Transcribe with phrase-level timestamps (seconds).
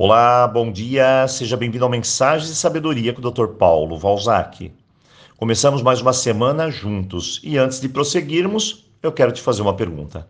[0.00, 3.56] Olá, bom dia, seja bem-vindo ao Mensagens de Sabedoria com o Dr.
[3.56, 4.72] Paulo Valzac.
[5.36, 10.28] Começamos mais uma semana juntos e antes de prosseguirmos, eu quero te fazer uma pergunta.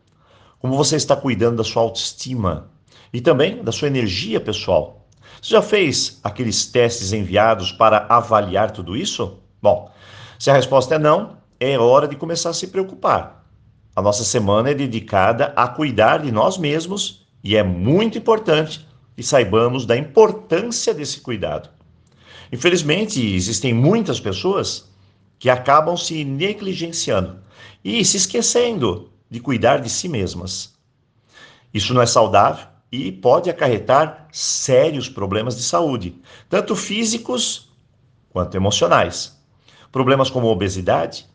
[0.58, 2.70] Como você está cuidando da sua autoestima
[3.12, 5.06] e também da sua energia pessoal?
[5.38, 9.36] Você já fez aqueles testes enviados para avaliar tudo isso?
[9.60, 9.90] Bom,
[10.38, 13.44] se a resposta é não, é hora de começar a se preocupar.
[13.94, 18.87] A nossa semana é dedicada a cuidar de nós mesmos e é muito importante
[19.18, 21.68] e saibamos da importância desse cuidado.
[22.52, 24.88] Infelizmente, existem muitas pessoas
[25.40, 27.40] que acabam se negligenciando
[27.84, 30.72] e se esquecendo de cuidar de si mesmas.
[31.74, 36.14] Isso não é saudável e pode acarretar sérios problemas de saúde,
[36.48, 37.68] tanto físicos
[38.30, 39.36] quanto emocionais.
[39.90, 41.26] Problemas como obesidade,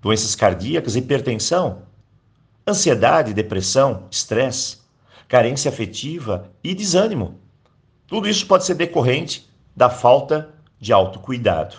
[0.00, 1.82] doenças cardíacas, hipertensão,
[2.66, 4.81] ansiedade, depressão, estresse,
[5.32, 7.40] carência afetiva e desânimo.
[8.06, 11.76] Tudo isso pode ser decorrente da falta de autocuidado.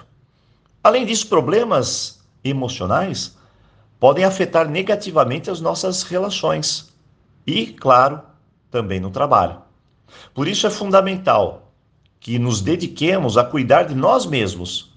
[0.83, 3.37] Além disso, problemas emocionais
[3.99, 6.91] podem afetar negativamente as nossas relações
[7.45, 8.23] e, claro,
[8.71, 9.61] também no trabalho.
[10.33, 11.71] Por isso é fundamental
[12.19, 14.91] que nos dediquemos a cuidar de nós mesmos,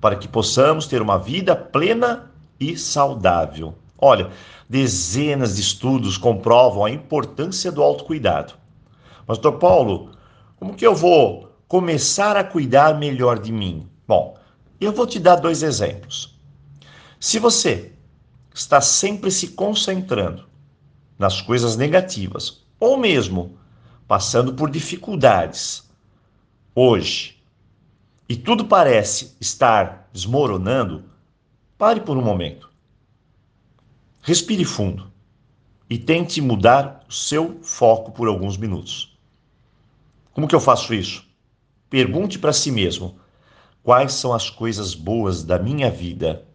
[0.00, 3.74] para que possamos ter uma vida plena e saudável.
[3.98, 4.30] Olha,
[4.68, 8.54] dezenas de estudos comprovam a importância do autocuidado.
[9.26, 10.12] Mas, doutor Paulo,
[10.56, 13.88] como que eu vou começar a cuidar melhor de mim?
[14.06, 14.38] Bom,
[14.80, 16.38] eu vou te dar dois exemplos.
[17.18, 17.92] Se você
[18.54, 20.46] está sempre se concentrando
[21.18, 23.58] nas coisas negativas, ou mesmo
[24.06, 25.88] passando por dificuldades
[26.74, 27.36] hoje,
[28.28, 31.04] e tudo parece estar desmoronando,
[31.76, 32.70] pare por um momento.
[34.28, 35.10] Respire fundo
[35.88, 39.18] e tente mudar o seu foco por alguns minutos.
[40.34, 41.24] Como que eu faço isso?
[41.88, 43.18] Pergunte para si mesmo:
[43.82, 46.46] quais são as coisas boas da minha vida?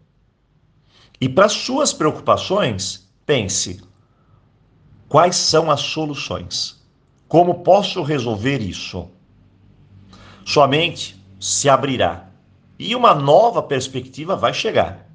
[1.20, 3.82] E para suas preocupações, pense:
[5.08, 6.80] quais são as soluções?
[7.26, 9.10] Como posso resolver isso?
[10.44, 12.28] Sua mente se abrirá
[12.78, 15.10] e uma nova perspectiva vai chegar.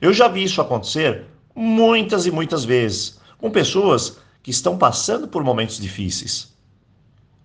[0.00, 5.44] Eu já vi isso acontecer muitas e muitas vezes com pessoas que estão passando por
[5.44, 6.54] momentos difíceis.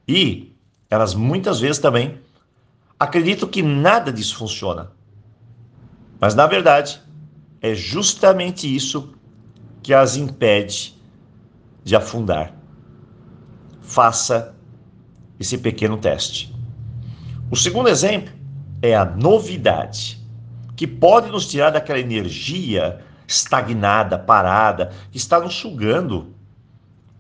[0.08, 0.56] E
[0.90, 2.20] elas muitas vezes também
[3.00, 4.92] acreditam que nada disso funciona.
[6.20, 7.02] Mas na verdade,
[7.62, 9.14] é justamente isso
[9.84, 10.98] que as impede
[11.84, 12.54] de afundar.
[13.82, 14.56] Faça
[15.40, 16.54] esse pequeno teste.
[17.50, 18.34] O segundo exemplo
[18.82, 20.20] é a novidade,
[20.76, 26.34] que pode nos tirar daquela energia estagnada, parada, que está nos sugando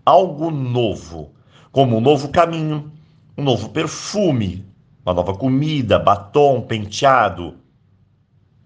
[0.03, 1.31] algo novo,
[1.71, 2.91] como um novo caminho,
[3.37, 4.65] um novo perfume,
[5.05, 7.57] uma nova comida, batom, penteado,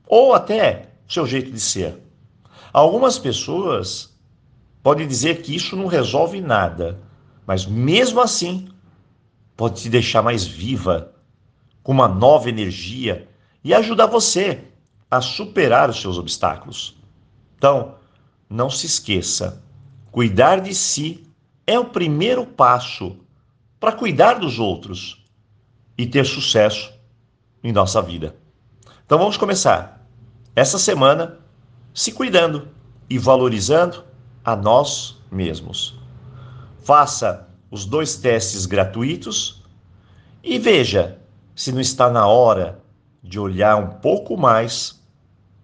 [0.07, 2.01] ou até seu jeito de ser.
[2.71, 4.17] Algumas pessoas
[4.81, 6.99] podem dizer que isso não resolve nada,
[7.45, 8.69] mas mesmo assim
[9.55, 11.13] pode te deixar mais viva,
[11.83, 13.27] com uma nova energia
[13.61, 14.63] e ajudar você
[15.11, 17.02] a superar os seus obstáculos.
[17.63, 17.95] Então,
[18.49, 19.63] não se esqueça:
[20.11, 21.25] cuidar de si
[21.65, 23.15] é o primeiro passo
[23.79, 25.25] para cuidar dos outros
[25.97, 26.91] e ter sucesso
[27.63, 28.35] em nossa vida.
[29.05, 30.05] Então, vamos começar
[30.53, 31.39] essa semana
[31.93, 32.67] se cuidando
[33.09, 34.03] e valorizando
[34.43, 35.97] a nós mesmos.
[36.81, 39.63] Faça os dois testes gratuitos
[40.43, 41.17] e veja
[41.55, 42.83] se não está na hora
[43.23, 45.01] de olhar um pouco mais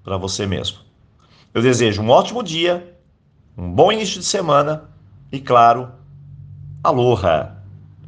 [0.01, 0.88] para você mesmo.
[1.53, 2.95] Eu desejo um ótimo dia,
[3.57, 4.89] um bom início de semana
[5.31, 5.91] e, claro,
[6.83, 7.58] aloha!